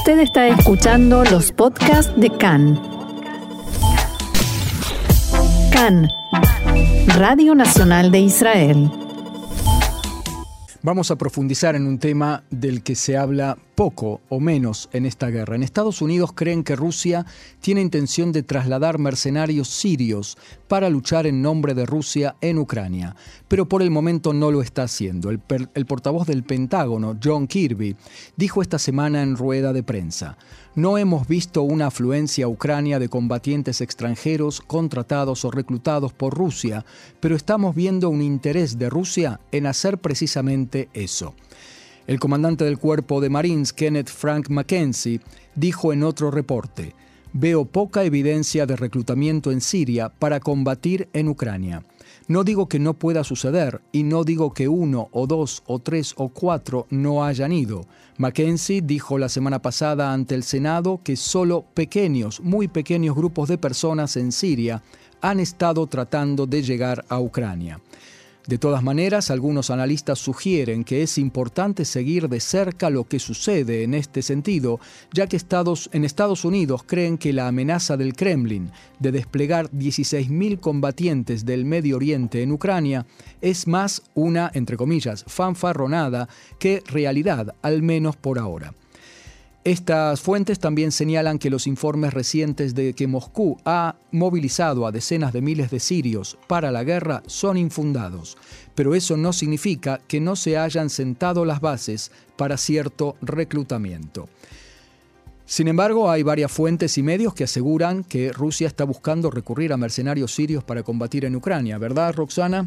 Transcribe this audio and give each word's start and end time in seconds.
Usted 0.00 0.20
está 0.20 0.48
escuchando 0.48 1.24
los 1.24 1.52
podcasts 1.52 2.10
de 2.18 2.30
CAN. 2.30 2.80
CAN, 5.70 6.08
Radio 7.18 7.54
Nacional 7.54 8.10
de 8.10 8.20
Israel. 8.20 8.90
Vamos 10.80 11.10
a 11.10 11.16
profundizar 11.16 11.76
en 11.76 11.86
un 11.86 11.98
tema 11.98 12.44
del 12.48 12.82
que 12.82 12.94
se 12.94 13.18
habla 13.18 13.58
poco 13.80 14.20
o 14.28 14.40
menos 14.40 14.90
en 14.92 15.06
esta 15.06 15.30
guerra. 15.30 15.56
En 15.56 15.62
Estados 15.62 16.02
Unidos 16.02 16.32
creen 16.34 16.64
que 16.64 16.76
Rusia 16.76 17.24
tiene 17.60 17.80
intención 17.80 18.30
de 18.30 18.42
trasladar 18.42 18.98
mercenarios 18.98 19.68
sirios 19.68 20.36
para 20.68 20.90
luchar 20.90 21.26
en 21.26 21.40
nombre 21.40 21.72
de 21.72 21.86
Rusia 21.86 22.36
en 22.42 22.58
Ucrania, 22.58 23.16
pero 23.48 23.70
por 23.70 23.80
el 23.80 23.90
momento 23.90 24.34
no 24.34 24.50
lo 24.50 24.60
está 24.60 24.82
haciendo. 24.82 25.30
El, 25.30 25.86
portavoz 25.86 26.26
del 26.26 26.42
Pentágono, 26.42 27.16
John 27.24 27.46
Kirby, 27.46 27.96
dijo 28.36 28.60
esta 28.60 28.78
semana 28.78 29.22
en 29.22 29.34
rueda 29.34 29.72
de 29.72 29.82
prensa, 29.82 30.36
no 30.74 30.98
hemos 30.98 31.26
visto 31.26 31.62
una 31.62 31.86
afluencia 31.86 32.48
Ucrania 32.48 32.98
de 32.98 33.08
combatientes 33.08 33.80
extranjeros 33.80 34.60
contratados 34.60 35.46
o 35.46 35.50
reclutados 35.50 36.12
por 36.12 36.36
Rusia, 36.36 36.84
pero 37.18 37.34
estamos 37.34 37.74
viendo 37.74 38.10
un 38.10 38.20
interés 38.20 38.76
de 38.76 38.90
Rusia 38.90 39.40
en 39.52 39.66
hacer 39.66 39.96
precisamente 39.96 40.90
eso. 40.92 41.34
El 42.06 42.18
comandante 42.18 42.64
del 42.64 42.78
cuerpo 42.78 43.20
de 43.20 43.30
Marines, 43.30 43.72
Kenneth 43.72 44.08
Frank 44.08 44.48
McKenzie, 44.48 45.20
dijo 45.54 45.92
en 45.92 46.02
otro 46.02 46.30
reporte, 46.30 46.94
veo 47.32 47.64
poca 47.64 48.04
evidencia 48.04 48.66
de 48.66 48.76
reclutamiento 48.76 49.52
en 49.52 49.60
Siria 49.60 50.08
para 50.08 50.40
combatir 50.40 51.08
en 51.12 51.28
Ucrania. 51.28 51.82
No 52.26 52.44
digo 52.44 52.68
que 52.68 52.78
no 52.78 52.94
pueda 52.94 53.24
suceder 53.24 53.80
y 53.90 54.04
no 54.04 54.24
digo 54.24 54.54
que 54.54 54.68
uno 54.68 55.08
o 55.12 55.26
dos 55.26 55.62
o 55.66 55.80
tres 55.80 56.14
o 56.16 56.28
cuatro 56.28 56.86
no 56.90 57.24
hayan 57.24 57.52
ido. 57.52 57.86
Mackenzie 58.18 58.82
dijo 58.82 59.18
la 59.18 59.28
semana 59.28 59.60
pasada 59.60 60.12
ante 60.12 60.34
el 60.34 60.44
Senado 60.44 61.00
que 61.02 61.16
solo 61.16 61.64
pequeños, 61.74 62.40
muy 62.40 62.68
pequeños 62.68 63.16
grupos 63.16 63.48
de 63.48 63.58
personas 63.58 64.16
en 64.16 64.30
Siria 64.30 64.82
han 65.20 65.40
estado 65.40 65.86
tratando 65.86 66.46
de 66.46 66.62
llegar 66.62 67.04
a 67.08 67.20
Ucrania. 67.20 67.80
De 68.46 68.58
todas 68.58 68.82
maneras, 68.82 69.30
algunos 69.30 69.70
analistas 69.70 70.18
sugieren 70.18 70.82
que 70.82 71.02
es 71.02 71.18
importante 71.18 71.84
seguir 71.84 72.28
de 72.28 72.40
cerca 72.40 72.90
lo 72.90 73.04
que 73.04 73.18
sucede 73.18 73.84
en 73.84 73.94
este 73.94 74.22
sentido, 74.22 74.80
ya 75.12 75.26
que 75.26 75.36
Estados, 75.36 75.90
en 75.92 76.04
Estados 76.04 76.44
Unidos 76.44 76.82
creen 76.84 77.18
que 77.18 77.32
la 77.32 77.48
amenaza 77.48 77.96
del 77.96 78.14
Kremlin 78.14 78.70
de 78.98 79.12
desplegar 79.12 79.70
16.000 79.70 80.58
combatientes 80.58 81.44
del 81.44 81.64
Medio 81.64 81.96
Oriente 81.96 82.42
en 82.42 82.52
Ucrania 82.52 83.06
es 83.40 83.66
más 83.66 84.02
una, 84.14 84.50
entre 84.54 84.76
comillas, 84.76 85.24
fanfarronada 85.26 86.28
que 86.58 86.82
realidad, 86.86 87.54
al 87.62 87.82
menos 87.82 88.16
por 88.16 88.38
ahora. 88.38 88.74
Estas 89.62 90.22
fuentes 90.22 90.58
también 90.58 90.90
señalan 90.90 91.38
que 91.38 91.50
los 91.50 91.66
informes 91.66 92.14
recientes 92.14 92.74
de 92.74 92.94
que 92.94 93.06
Moscú 93.06 93.58
ha 93.66 93.96
movilizado 94.10 94.86
a 94.86 94.92
decenas 94.92 95.34
de 95.34 95.42
miles 95.42 95.70
de 95.70 95.80
sirios 95.80 96.38
para 96.46 96.70
la 96.70 96.82
guerra 96.82 97.22
son 97.26 97.58
infundados, 97.58 98.38
pero 98.74 98.94
eso 98.94 99.18
no 99.18 99.34
significa 99.34 100.00
que 100.08 100.18
no 100.18 100.34
se 100.34 100.56
hayan 100.56 100.88
sentado 100.88 101.44
las 101.44 101.60
bases 101.60 102.10
para 102.36 102.56
cierto 102.56 103.16
reclutamiento. 103.20 104.30
Sin 105.44 105.68
embargo, 105.68 106.10
hay 106.10 106.22
varias 106.22 106.50
fuentes 106.50 106.96
y 106.96 107.02
medios 107.02 107.34
que 107.34 107.44
aseguran 107.44 108.02
que 108.04 108.32
Rusia 108.32 108.66
está 108.66 108.84
buscando 108.84 109.30
recurrir 109.30 109.74
a 109.74 109.76
mercenarios 109.76 110.34
sirios 110.34 110.64
para 110.64 110.84
combatir 110.84 111.26
en 111.26 111.36
Ucrania, 111.36 111.76
¿verdad, 111.76 112.14
Roxana? 112.14 112.66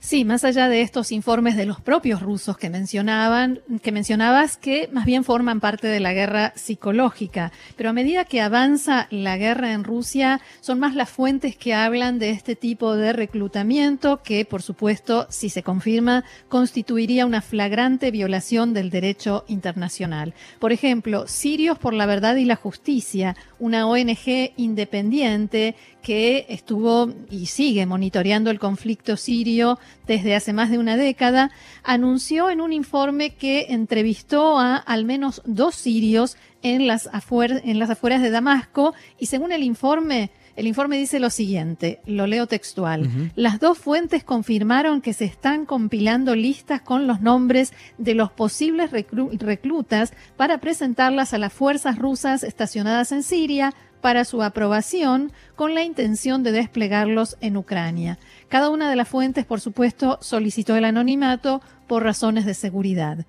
Sí, 0.00 0.24
más 0.24 0.44
allá 0.44 0.68
de 0.68 0.82
estos 0.82 1.10
informes 1.10 1.56
de 1.56 1.66
los 1.66 1.80
propios 1.80 2.22
rusos 2.22 2.56
que 2.56 2.70
mencionaban, 2.70 3.60
que 3.82 3.90
mencionabas, 3.90 4.56
que 4.56 4.88
más 4.92 5.04
bien 5.04 5.24
forman 5.24 5.60
parte 5.60 5.88
de 5.88 5.98
la 5.98 6.12
guerra 6.12 6.52
psicológica. 6.54 7.52
Pero 7.76 7.90
a 7.90 7.92
medida 7.92 8.24
que 8.24 8.40
avanza 8.40 9.08
la 9.10 9.36
guerra 9.36 9.72
en 9.72 9.82
Rusia, 9.82 10.40
son 10.60 10.78
más 10.78 10.94
las 10.94 11.10
fuentes 11.10 11.56
que 11.56 11.74
hablan 11.74 12.18
de 12.18 12.30
este 12.30 12.54
tipo 12.54 12.94
de 12.96 13.12
reclutamiento, 13.12 14.22
que 14.22 14.44
por 14.44 14.62
supuesto, 14.62 15.26
si 15.30 15.50
se 15.50 15.64
confirma, 15.64 16.24
constituiría 16.48 17.26
una 17.26 17.42
flagrante 17.42 18.10
violación 18.10 18.74
del 18.74 18.90
derecho 18.90 19.44
internacional. 19.48 20.32
Por 20.60 20.72
ejemplo, 20.72 21.26
Sirios 21.26 21.78
por 21.78 21.92
la 21.92 22.06
Verdad 22.06 22.36
y 22.36 22.44
la 22.44 22.56
Justicia, 22.56 23.36
una 23.58 23.86
ONG 23.86 24.52
independiente 24.56 25.74
que 26.02 26.46
estuvo 26.48 27.12
y 27.28 27.46
sigue 27.46 27.84
monitoreando 27.84 28.50
el 28.50 28.58
conflicto 28.58 29.16
sirio 29.16 29.78
desde 30.06 30.34
hace 30.34 30.52
más 30.52 30.70
de 30.70 30.78
una 30.78 30.96
década, 30.96 31.50
anunció 31.84 32.50
en 32.50 32.60
un 32.60 32.72
informe 32.72 33.34
que 33.34 33.66
entrevistó 33.70 34.58
a 34.58 34.76
al 34.76 35.04
menos 35.04 35.42
dos 35.44 35.74
sirios 35.74 36.36
en 36.62 36.86
las, 36.86 37.08
en 37.12 37.78
las 37.78 37.90
afueras 37.90 38.22
de 38.22 38.30
Damasco 38.30 38.94
y 39.18 39.26
según 39.26 39.52
el 39.52 39.62
informe, 39.62 40.30
el 40.56 40.66
informe 40.66 40.98
dice 40.98 41.20
lo 41.20 41.30
siguiente, 41.30 42.00
lo 42.06 42.26
leo 42.26 42.46
textual. 42.46 43.32
Las 43.36 43.60
dos 43.60 43.78
fuentes 43.78 44.24
confirmaron 44.24 45.00
que 45.00 45.12
se 45.12 45.24
están 45.24 45.66
compilando 45.66 46.34
listas 46.34 46.80
con 46.80 47.06
los 47.06 47.20
nombres 47.20 47.72
de 47.96 48.14
los 48.14 48.32
posibles 48.32 48.90
reclutas 48.90 50.12
para 50.36 50.58
presentarlas 50.58 51.32
a 51.32 51.38
las 51.38 51.52
fuerzas 51.52 51.98
rusas 51.98 52.42
estacionadas 52.42 53.12
en 53.12 53.22
Siria 53.22 53.72
para 54.00 54.24
su 54.24 54.42
aprobación 54.42 55.32
con 55.56 55.74
la 55.74 55.82
intención 55.82 56.42
de 56.42 56.52
desplegarlos 56.52 57.36
en 57.40 57.56
Ucrania. 57.56 58.18
Cada 58.48 58.70
una 58.70 58.88
de 58.90 58.96
las 58.96 59.08
fuentes, 59.08 59.44
por 59.44 59.60
supuesto, 59.60 60.18
solicitó 60.20 60.76
el 60.76 60.84
anonimato 60.84 61.60
por 61.86 62.02
razones 62.02 62.46
de 62.46 62.54
seguridad. 62.54 63.26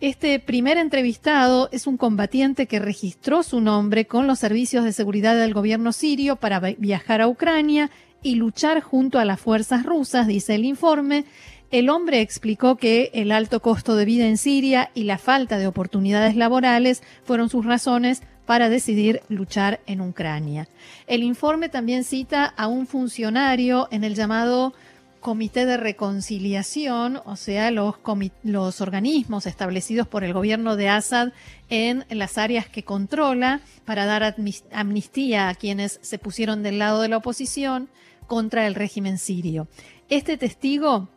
Este 0.00 0.38
primer 0.40 0.76
entrevistado 0.76 1.70
es 1.72 1.86
un 1.86 1.96
combatiente 1.96 2.66
que 2.66 2.78
registró 2.78 3.42
su 3.42 3.62
nombre 3.62 4.06
con 4.06 4.26
los 4.26 4.38
servicios 4.38 4.84
de 4.84 4.92
seguridad 4.92 5.36
del 5.36 5.54
gobierno 5.54 5.92
sirio 5.92 6.36
para 6.36 6.60
viajar 6.60 7.22
a 7.22 7.28
Ucrania 7.28 7.90
y 8.22 8.34
luchar 8.34 8.82
junto 8.82 9.18
a 9.18 9.24
las 9.24 9.40
fuerzas 9.40 9.84
rusas, 9.84 10.26
dice 10.26 10.54
el 10.54 10.64
informe. 10.64 11.24
El 11.70 11.90
hombre 11.90 12.20
explicó 12.20 12.76
que 12.76 13.10
el 13.12 13.32
alto 13.32 13.60
costo 13.60 13.96
de 13.96 14.04
vida 14.04 14.26
en 14.26 14.38
Siria 14.38 14.90
y 14.94 15.04
la 15.04 15.18
falta 15.18 15.58
de 15.58 15.66
oportunidades 15.66 16.36
laborales 16.36 17.02
fueron 17.24 17.48
sus 17.48 17.66
razones 17.66 18.22
para 18.46 18.68
decidir 18.68 19.22
luchar 19.28 19.80
en 19.86 20.00
Ucrania. 20.00 20.68
El 21.08 21.24
informe 21.24 21.68
también 21.68 22.04
cita 22.04 22.44
a 22.44 22.68
un 22.68 22.86
funcionario 22.86 23.88
en 23.90 24.04
el 24.04 24.14
llamado 24.14 24.74
Comité 25.18 25.66
de 25.66 25.76
Reconciliación, 25.76 27.20
o 27.24 27.34
sea, 27.34 27.72
los, 27.72 27.96
los 28.44 28.80
organismos 28.80 29.46
establecidos 29.46 30.06
por 30.06 30.22
el 30.22 30.32
gobierno 30.32 30.76
de 30.76 30.88
Assad 30.88 31.32
en 31.68 32.04
las 32.10 32.38
áreas 32.38 32.68
que 32.68 32.84
controla 32.84 33.60
para 33.84 34.06
dar 34.06 34.36
amnistía 34.70 35.48
a 35.48 35.54
quienes 35.56 35.98
se 36.00 36.20
pusieron 36.20 36.62
del 36.62 36.78
lado 36.78 37.02
de 37.02 37.08
la 37.08 37.16
oposición 37.16 37.88
contra 38.28 38.68
el 38.68 38.76
régimen 38.76 39.18
sirio. 39.18 39.66
Este 40.08 40.36
testigo 40.36 41.08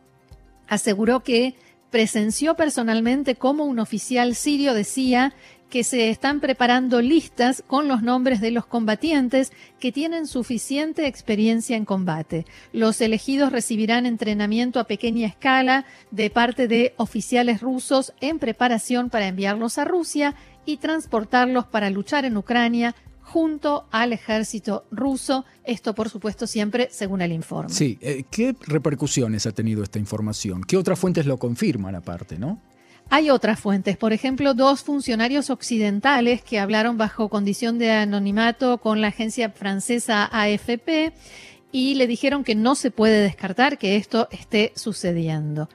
aseguró 0.70 1.20
que 1.20 1.56
presenció 1.90 2.54
personalmente 2.54 3.34
cómo 3.34 3.64
un 3.64 3.80
oficial 3.80 4.34
sirio 4.34 4.72
decía 4.72 5.34
que 5.68 5.84
se 5.84 6.10
están 6.10 6.40
preparando 6.40 7.00
listas 7.00 7.62
con 7.66 7.88
los 7.88 8.02
nombres 8.02 8.40
de 8.40 8.50
los 8.50 8.66
combatientes 8.66 9.52
que 9.78 9.92
tienen 9.92 10.26
suficiente 10.26 11.06
experiencia 11.06 11.76
en 11.76 11.84
combate. 11.84 12.46
Los 12.72 13.00
elegidos 13.00 13.52
recibirán 13.52 14.06
entrenamiento 14.06 14.80
a 14.80 14.84
pequeña 14.84 15.26
escala 15.26 15.84
de 16.10 16.30
parte 16.30 16.66
de 16.68 16.94
oficiales 16.96 17.60
rusos 17.60 18.12
en 18.20 18.38
preparación 18.38 19.10
para 19.10 19.28
enviarlos 19.28 19.78
a 19.78 19.84
Rusia 19.84 20.34
y 20.66 20.76
transportarlos 20.76 21.66
para 21.66 21.90
luchar 21.90 22.24
en 22.24 22.36
Ucrania 22.36 22.94
junto 23.32 23.86
al 23.92 24.12
ejército 24.12 24.84
ruso. 24.90 25.44
Esto, 25.62 25.94
por 25.94 26.08
supuesto, 26.08 26.46
siempre 26.46 26.88
según 26.90 27.22
el 27.22 27.32
informe. 27.32 27.72
Sí, 27.72 27.96
eh, 28.00 28.24
¿qué 28.30 28.56
repercusiones 28.66 29.46
ha 29.46 29.52
tenido 29.52 29.84
esta 29.84 29.98
información? 30.00 30.64
¿Qué 30.64 30.76
otras 30.76 30.98
fuentes 30.98 31.26
lo 31.26 31.38
confirman 31.38 31.94
aparte, 31.94 32.38
no? 32.38 32.60
Hay 33.08 33.30
otras 33.30 33.58
fuentes, 33.58 33.96
por 33.96 34.12
ejemplo, 34.12 34.54
dos 34.54 34.82
funcionarios 34.82 35.50
occidentales 35.50 36.42
que 36.42 36.58
hablaron 36.58 36.96
bajo 36.96 37.28
condición 37.28 37.78
de 37.78 37.90
anonimato 37.90 38.78
con 38.78 39.00
la 39.00 39.08
agencia 39.08 39.50
francesa 39.50 40.28
AFP 40.32 41.12
y 41.72 41.94
le 41.94 42.06
dijeron 42.06 42.44
que 42.44 42.54
no 42.54 42.74
se 42.74 42.90
puede 42.90 43.20
descartar 43.20 43.78
que 43.78 43.96
esto 43.96 44.28
esté 44.30 44.72
sucediendo. 44.76 45.68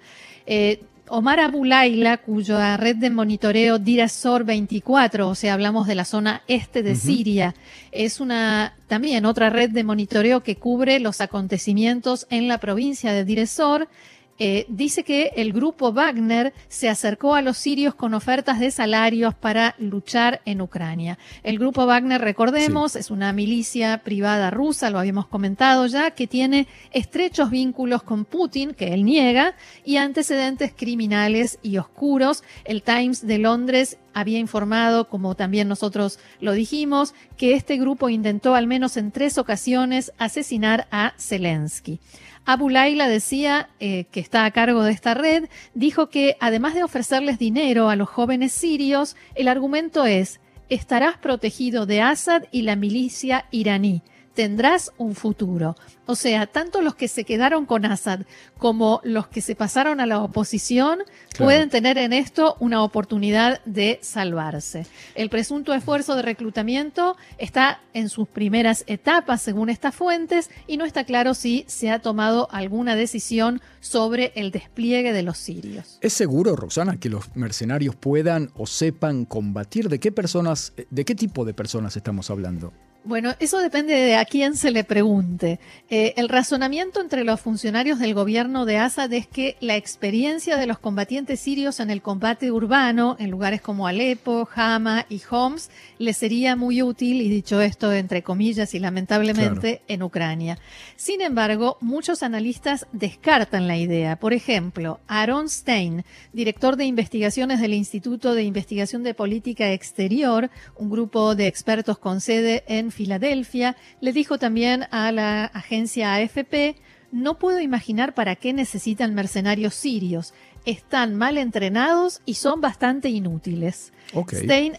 Eh, 0.45 0.83
Omar 1.07 1.39
Abulaila, 1.39 2.17
cuya 2.17 2.77
red 2.77 2.95
de 2.95 3.11
monitoreo 3.11 3.77
Dirasor 3.77 4.43
24, 4.43 5.29
o 5.29 5.35
sea, 5.35 5.53
hablamos 5.53 5.85
de 5.85 5.93
la 5.93 6.03
zona 6.03 6.41
este 6.47 6.81
de 6.81 6.95
Siria, 6.95 7.53
es 7.91 8.19
una 8.19 8.73
también 8.87 9.25
otra 9.25 9.51
red 9.51 9.69
de 9.69 9.83
monitoreo 9.83 10.41
que 10.41 10.55
cubre 10.55 10.99
los 10.99 11.21
acontecimientos 11.21 12.25
en 12.31 12.47
la 12.47 12.57
provincia 12.57 13.13
de 13.13 13.23
Diresor 13.23 13.87
eh, 14.37 14.65
dice 14.67 15.03
que 15.03 15.31
el 15.37 15.53
grupo 15.53 15.93
Wagner 15.93 16.53
se 16.67 16.89
acercó 16.89 17.35
a 17.35 17.41
los 17.41 17.57
sirios 17.57 17.95
con 17.95 18.13
ofertas 18.13 18.59
de 18.59 18.69
salarios 18.69 19.33
para 19.33 19.75
luchar 19.77 20.41
en 20.45 20.61
Ucrania. 20.61 21.17
El 21.43 21.57
grupo 21.57 21.85
Wagner, 21.85 22.19
recordemos, 22.19 22.95
es 22.97 23.11
una 23.11 23.31
milicia 23.31 24.01
privada 24.03 24.51
rusa, 24.51 24.89
lo 24.89 24.99
habíamos 24.99 25.27
comentado 25.27 25.87
ya, 25.87 26.11
que 26.11 26.27
tiene 26.27 26.67
estrechos 26.91 27.49
vínculos 27.49 28.03
con 28.03 28.25
Putin, 28.25 28.73
que 28.73 28.93
él 28.93 29.05
niega, 29.05 29.55
y 29.85 29.97
antecedentes 29.97 30.73
criminales 30.75 31.57
y 31.61 31.77
oscuros. 31.77 32.43
El 32.65 32.83
Times 32.83 33.25
de 33.25 33.37
Londres 33.37 33.97
había 34.13 34.39
informado, 34.39 35.07
como 35.07 35.35
también 35.35 35.67
nosotros 35.67 36.19
lo 36.39 36.53
dijimos, 36.53 37.13
que 37.37 37.53
este 37.53 37.77
grupo 37.77 38.09
intentó 38.09 38.55
al 38.55 38.67
menos 38.67 38.97
en 38.97 39.11
tres 39.11 39.37
ocasiones 39.37 40.11
asesinar 40.17 40.87
a 40.91 41.13
Zelensky. 41.17 41.99
Abu 42.45 42.69
Laila 42.69 43.07
decía, 43.07 43.69
eh, 43.79 44.05
que 44.11 44.19
está 44.19 44.45
a 44.45 44.51
cargo 44.51 44.83
de 44.83 44.91
esta 44.91 45.13
red, 45.13 45.49
dijo 45.73 46.09
que 46.09 46.37
además 46.39 46.75
de 46.75 46.83
ofrecerles 46.83 47.39
dinero 47.39 47.89
a 47.89 47.95
los 47.95 48.07
jóvenes 48.07 48.53
sirios, 48.53 49.15
el 49.33 49.47
argumento 49.47 50.05
es, 50.05 50.39
estarás 50.69 51.17
protegido 51.17 51.85
de 51.85 52.01
Assad 52.01 52.43
y 52.51 52.61
la 52.61 52.75
milicia 52.75 53.45
iraní 53.51 54.03
tendrás 54.35 54.91
un 54.97 55.15
futuro. 55.15 55.75
O 56.05 56.15
sea, 56.15 56.45
tanto 56.45 56.81
los 56.81 56.93
que 56.93 57.07
se 57.07 57.23
quedaron 57.23 57.65
con 57.65 57.85
Assad 57.85 58.21
como 58.59 59.01
los 59.03 59.27
que 59.27 59.41
se 59.41 59.55
pasaron 59.55 59.99
a 59.99 60.05
la 60.05 60.21
oposición 60.21 60.99
pueden 61.37 61.69
tener 61.69 61.97
en 61.97 62.13
esto 62.13 62.55
una 62.59 62.83
oportunidad 62.83 63.61
de 63.65 63.97
salvarse. 64.03 64.85
El 65.15 65.29
presunto 65.29 65.73
esfuerzo 65.73 66.15
de 66.15 66.21
reclutamiento 66.21 67.17
está 67.39 67.79
en 67.93 68.09
sus 68.09 68.27
primeras 68.27 68.83
etapas, 68.87 69.41
según 69.41 69.69
estas 69.69 69.95
fuentes, 69.95 70.51
y 70.67 70.77
no 70.77 70.85
está 70.85 71.05
claro 71.05 71.33
si 71.33 71.65
se 71.67 71.89
ha 71.89 71.99
tomado 71.99 72.47
alguna 72.51 72.95
decisión 72.95 73.61
sobre 73.79 74.31
el 74.35 74.51
despliegue 74.51 75.11
de 75.11 75.23
los 75.23 75.37
sirios. 75.37 75.97
¿Es 76.01 76.13
seguro, 76.13 76.55
Roxana, 76.55 76.97
que 76.99 77.09
los 77.09 77.35
mercenarios 77.35 77.95
puedan 77.95 78.51
o 78.55 78.67
sepan 78.67 79.25
combatir? 79.25 79.89
¿De 79.89 79.99
qué 79.99 80.11
personas, 80.11 80.73
de 80.89 81.05
qué 81.05 81.15
tipo 81.15 81.45
de 81.45 81.53
personas 81.53 81.97
estamos 81.97 82.29
hablando? 82.29 82.73
Bueno, 83.07 83.35
eso 83.39 83.59
depende 83.59 83.93
de 83.93 84.15
a 84.15 84.25
quién 84.25 84.55
se 84.55 84.71
le 84.71 84.83
pregunte. 84.83 85.59
Eh, 85.91 86.15
el 86.17 86.27
razonamiento 86.27 87.01
entre 87.01 87.23
los 87.23 87.39
funcionarios 87.39 87.99
del 87.99 88.15
gobierno 88.15 88.65
de 88.65 88.77
Assad 88.77 89.13
es 89.13 89.27
que 89.27 89.57
la 89.59 89.75
experiencia 89.75 90.57
de 90.57 90.65
los 90.65 90.79
combatientes 90.79 91.39
sirios 91.39 91.79
en 91.79 91.91
el 91.91 92.01
combate 92.01 92.51
urbano, 92.51 93.15
en 93.19 93.29
lugares 93.29 93.61
como 93.61 93.85
Alepo, 93.85 94.49
Hama 94.55 95.05
y 95.07 95.21
Homs, 95.29 95.69
les 95.99 96.17
sería 96.17 96.55
muy 96.55 96.81
útil, 96.81 97.21
y 97.21 97.29
dicho 97.29 97.61
esto 97.61 97.93
entre 97.93 98.23
comillas 98.23 98.73
y 98.73 98.79
lamentablemente, 98.79 99.83
en 99.87 100.01
Ucrania. 100.01 100.57
Sin 100.95 101.21
embargo, 101.21 101.77
muchos 101.81 102.23
analistas 102.23 102.87
descartan 102.91 103.67
la 103.67 103.77
idea. 103.77 104.15
Por 104.15 104.33
ejemplo, 104.33 104.99
Aaron 105.07 105.47
Stein, 105.47 106.05
director 106.33 106.75
de 106.75 106.85
investigaciones 106.85 107.61
del 107.61 107.75
Instituto 107.75 108.33
de 108.33 108.41
Investigación 108.41 109.03
de 109.03 109.13
Política 109.13 109.71
Exterior, 109.73 110.49
un 110.75 110.89
grupo 110.89 111.35
de 111.35 111.45
expertos 111.45 111.99
con 111.99 112.19
sede 112.19 112.63
en 112.67 112.94
Filadelfia, 112.95 113.75
le 113.99 114.13
dijo 114.13 114.39
también 114.39 114.87
a 114.91 115.11
la 115.11 115.45
agencia 115.45 116.15
AFP, 116.15 116.77
no 117.15 117.39
puedo 117.39 117.61
imaginar 117.61 118.13
para 118.13 118.35
qué 118.35 118.51
necesitan 118.51 119.15
mercenarios 119.15 119.73
sirios. 119.73 120.33
Están 120.65 121.15
mal 121.15 121.37
entrenados 121.37 122.21
y 122.25 122.33
son 122.33 122.59
bastante 122.59 123.07
inútiles. 123.07 123.93
Stein, 124.33 124.77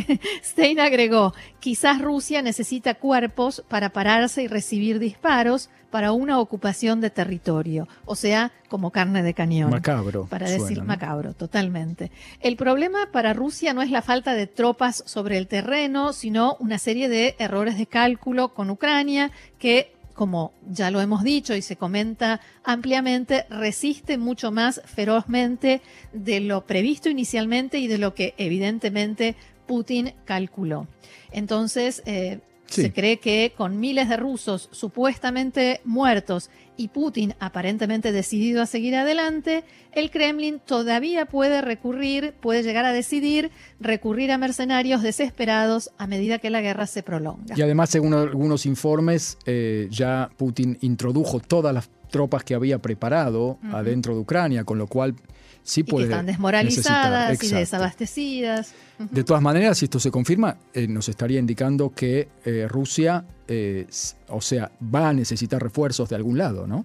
Stein 0.44 0.80
agregó, 0.80 1.32
quizás 1.60 2.02
Rusia 2.02 2.42
necesita 2.42 2.94
cuerpos 2.94 3.64
para 3.68 3.88
pararse 3.90 4.42
y 4.42 4.48
recibir 4.48 4.98
disparos 4.98 5.70
para 5.90 6.12
una 6.12 6.38
ocupación 6.38 7.00
de 7.00 7.08
territorio, 7.08 7.88
o 8.04 8.14
sea, 8.14 8.52
como 8.68 8.90
carne 8.90 9.22
de 9.22 9.32
cañón. 9.32 9.70
Macabro. 9.70 10.26
Para 10.26 10.50
decir 10.50 10.82
macabro, 10.82 11.32
totalmente. 11.32 12.10
El 12.40 12.56
problema 12.56 13.08
para 13.10 13.32
Rusia 13.32 13.72
no 13.72 13.80
es 13.80 13.90
la 13.90 14.02
falta 14.02 14.34
de 14.34 14.46
tropas 14.46 15.02
sobre 15.06 15.38
el 15.38 15.48
terreno, 15.48 16.12
sino 16.12 16.56
una 16.60 16.76
serie 16.76 17.08
de 17.08 17.34
errores 17.38 17.78
de 17.78 17.86
cálculo 17.86 18.52
con 18.52 18.68
Ucrania 18.68 19.30
que 19.58 19.97
como 20.18 20.52
ya 20.68 20.90
lo 20.90 21.00
hemos 21.00 21.22
dicho 21.22 21.54
y 21.54 21.62
se 21.62 21.76
comenta 21.76 22.40
ampliamente, 22.64 23.46
resiste 23.50 24.18
mucho 24.18 24.50
más 24.50 24.82
ferozmente 24.84 25.80
de 26.12 26.40
lo 26.40 26.66
previsto 26.66 27.08
inicialmente 27.08 27.78
y 27.78 27.86
de 27.86 27.98
lo 27.98 28.16
que 28.16 28.34
evidentemente 28.36 29.36
Putin 29.68 30.14
calculó. 30.24 30.88
Entonces, 31.30 32.02
eh, 32.04 32.40
se 32.66 32.92
cree 32.92 33.20
que 33.20 33.52
con 33.56 33.78
miles 33.78 34.08
de 34.08 34.16
rusos 34.16 34.68
supuestamente 34.72 35.80
muertos 35.84 36.50
y 36.78 36.88
Putin 36.88 37.34
aparentemente 37.40 38.12
decidido 38.12 38.62
a 38.62 38.66
seguir 38.66 38.96
adelante, 38.96 39.64
el 39.92 40.10
Kremlin 40.10 40.60
todavía 40.64 41.26
puede 41.26 41.60
recurrir, 41.60 42.32
puede 42.40 42.62
llegar 42.62 42.86
a 42.86 42.92
decidir 42.92 43.50
recurrir 43.80 44.32
a 44.32 44.38
mercenarios 44.38 45.02
desesperados 45.02 45.90
a 45.98 46.06
medida 46.06 46.38
que 46.38 46.48
la 46.48 46.62
guerra 46.62 46.86
se 46.86 47.02
prolonga. 47.02 47.54
Y 47.56 47.60
además, 47.60 47.90
según 47.90 48.14
algunos 48.14 48.64
informes, 48.64 49.36
eh, 49.44 49.88
ya 49.90 50.30
Putin 50.36 50.78
introdujo 50.80 51.40
todas 51.40 51.74
las 51.74 51.90
tropas 52.08 52.44
que 52.44 52.54
había 52.54 52.78
preparado 52.78 53.58
adentro 53.72 54.14
de 54.14 54.20
Ucrania, 54.20 54.64
con 54.64 54.78
lo 54.78 54.86
cual 54.86 55.14
sí 55.62 55.84
puede. 55.84 56.06
Y 56.06 56.10
están 56.10 56.26
desmoralizadas 56.26 57.42
y 57.42 57.54
desabastecidas. 57.54 58.74
De 58.98 59.24
todas 59.24 59.42
maneras, 59.42 59.78
si 59.78 59.84
esto 59.84 60.00
se 60.00 60.10
confirma, 60.10 60.56
eh, 60.74 60.88
nos 60.88 61.08
estaría 61.08 61.38
indicando 61.38 61.90
que 61.94 62.28
eh, 62.44 62.66
Rusia, 62.68 63.24
eh, 63.46 63.86
o 64.28 64.40
sea, 64.40 64.70
va 64.82 65.08
a 65.08 65.12
necesitar 65.12 65.62
refuerzos 65.62 66.08
de 66.08 66.16
algún 66.16 66.38
lado, 66.38 66.66
¿no? 66.66 66.84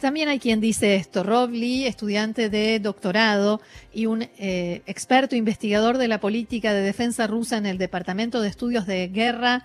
También 0.00 0.28
hay 0.28 0.38
quien 0.38 0.60
dice 0.60 0.96
esto. 0.96 1.22
Rob 1.22 1.50
Lee, 1.50 1.86
estudiante 1.86 2.50
de 2.50 2.78
doctorado 2.78 3.60
y 3.92 4.06
un 4.06 4.28
experto 4.38 5.34
investigador 5.34 5.96
de 5.96 6.08
la 6.08 6.20
política 6.20 6.74
de 6.74 6.82
defensa 6.82 7.26
rusa 7.26 7.56
en 7.56 7.64
el 7.64 7.78
Departamento 7.78 8.42
de 8.42 8.48
Estudios 8.48 8.86
de 8.86 9.08
Guerra 9.08 9.64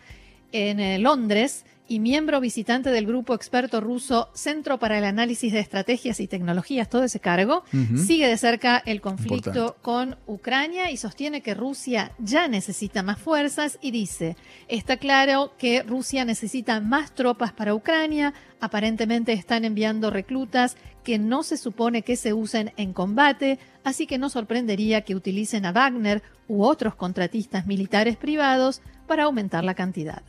en 0.52 1.04
Londres, 1.04 1.66
y 1.90 2.00
miembro 2.00 2.40
visitante 2.40 2.92
del 2.92 3.08
grupo 3.08 3.34
experto 3.34 3.82
ruso 3.82 4.30
Centro 4.34 4.78
para 4.78 5.00
el 5.00 5.04
Análisis 5.04 5.52
de 5.52 5.60
Estrategias 5.60 6.20
y 6.20 6.28
Tecnologías, 6.28 6.88
todo 6.88 7.04
ese 7.04 7.20
cargo, 7.20 7.64
sigue 7.98 8.28
de 8.28 8.38
cerca 8.38 8.82
el 8.86 9.02
conflicto 9.02 9.76
con 9.82 10.16
Ucrania 10.28 10.92
y 10.92 10.98
sostiene 10.98 11.42
que 11.42 11.56
Rusia 11.56 12.12
ya 12.20 12.48
necesita 12.48 13.02
más 13.02 13.18
fuerzas 13.18 13.80
y 13.82 13.90
dice, 13.90 14.38
está 14.68 14.98
claro 14.98 15.54
que 15.58 15.82
Rusia 15.82 16.26
necesita 16.26 16.80
más 16.80 17.16
tropas 17.16 17.54
para 17.54 17.74
Ucrania, 17.74 18.36
aparentemente 18.62 19.34
están 19.34 19.66
enviando 19.66 20.12
reclutas 20.12 20.78
que 21.04 21.18
no 21.18 21.42
se 21.42 21.58
supone 21.58 22.04
que 22.04 22.16
se 22.16 22.34
usen 22.34 22.72
en 22.78 22.94
combate, 22.94 23.58
así 23.84 24.06
que 24.06 24.20
no 24.20 24.30
sorprendería 24.30 25.02
que 25.02 25.16
utilicen 25.16 25.66
a 25.66 25.72
Wagner 25.72 26.22
u 26.48 26.64
otros 26.64 26.94
contratistas 26.94 27.66
militares 27.66 28.16
privados 28.16 28.84
para 29.08 29.24
aumentar 29.24 29.64
la 29.64 29.74
cantidad. 29.74 30.22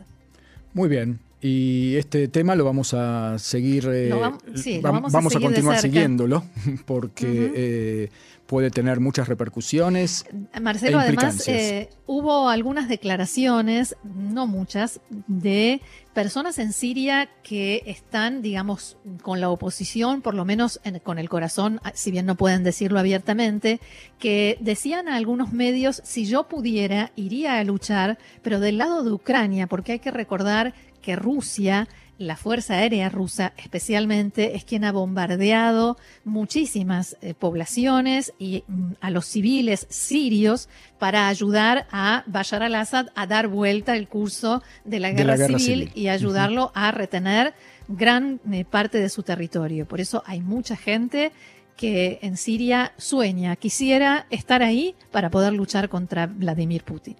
Muy 0.72 0.88
bien, 0.88 1.20
y 1.42 1.96
este 1.96 2.28
tema 2.28 2.54
lo 2.54 2.64
vamos 2.64 2.92
a 2.92 3.38
seguir, 3.38 3.88
eh, 3.90 4.10
vamos, 4.82 5.34
a, 5.34 5.40
continuar 5.40 5.78
siguiéndolo, 5.78 6.44
porque 6.84 7.52
eh, 7.54 8.10
puede 8.46 8.70
tener 8.70 9.00
muchas 9.00 9.26
repercusiones. 9.26 10.26
Marcelo, 10.60 11.00
e 11.00 11.04
además, 11.04 11.48
eh, 11.48 11.88
hubo 12.06 12.50
algunas 12.50 12.90
declaraciones, 12.90 13.96
no 14.05 14.46
muchas, 14.46 15.00
de 15.29 15.81
personas 16.12 16.58
en 16.58 16.74
Siria 16.74 17.31
que 17.43 17.84
están, 17.86 18.43
digamos, 18.43 18.98
con 19.22 19.41
la 19.41 19.48
oposición, 19.48 20.20
por 20.20 20.34
lo 20.34 20.44
menos 20.44 20.79
con 21.05 21.19
el 21.19 21.31
corazón, 21.31 21.81
si 21.94 22.10
bien 22.10 22.26
no 22.26 22.34
pueden 22.34 22.65
decirlo 22.65 22.98
abiertamente, 22.98 23.81
que 24.19 24.58
decían 24.60 25.08
a 25.08 25.17
algunos 25.17 25.53
medios, 25.53 26.03
si 26.05 26.26
yo 26.26 26.48
pudiera, 26.48 27.12
iría 27.17 27.58
a 27.58 27.65
luchar, 27.65 28.19
pero 28.43 28.60
del 28.60 28.76
lado 28.76 29.05
de 29.05 29.12
Ucrania, 29.12 29.69
porque 29.69 29.93
hay 29.93 29.98
que 30.00 30.10
recordar 30.10 30.74
que 31.00 31.16
Rusia, 31.16 31.88
la 32.19 32.36
Fuerza 32.36 32.74
Aérea 32.74 33.08
rusa 33.08 33.52
especialmente, 33.56 34.56
es 34.56 34.64
quien 34.64 34.84
ha 34.84 34.92
bombardeado 34.92 35.96
muchísimas 36.24 37.16
eh, 37.22 37.34
poblaciones 37.34 38.32
y 38.38 38.64
mm, 38.66 38.92
a 39.00 39.10
los 39.10 39.26
civiles 39.26 39.86
sirios 39.88 40.69
para 40.98 41.28
ayudar 41.28 41.86
a 41.90 42.24
Bashar 42.26 42.62
al-Assad 42.62 43.08
a 43.14 43.26
dar 43.26 43.48
vuelta 43.48 43.96
el 43.96 44.08
curso 44.08 44.62
de 44.84 45.00
la 45.00 45.12
guerra, 45.12 45.36
civil, 45.36 45.90
y 45.94 46.08
ayudarlo 46.08 46.72
a 46.74 46.90
retener 46.90 47.54
gran 47.88 48.40
eh, 48.52 48.64
parte 48.64 48.98
de 48.98 49.08
su 49.08 49.22
territorio. 49.22 49.86
Por 49.86 50.00
eso 50.00 50.22
hay 50.26 50.40
mucha 50.40 50.76
gente 50.76 51.32
que 51.80 52.19
en 52.20 52.36
Siria 52.36 52.92
sueña, 52.98 53.56
quisiera 53.56 54.26
estar 54.28 54.62
ahí 54.62 54.94
para 55.10 55.30
poder 55.30 55.54
luchar 55.54 55.88
contra 55.88 56.26
Vladimir 56.26 56.84
Putin. 56.84 57.16